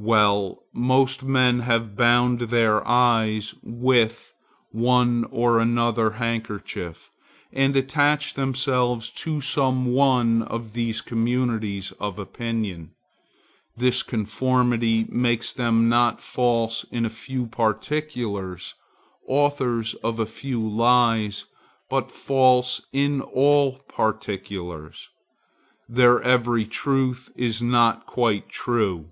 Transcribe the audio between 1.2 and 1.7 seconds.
men